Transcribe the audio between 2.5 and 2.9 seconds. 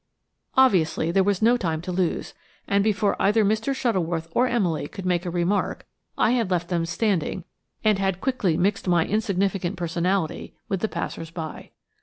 and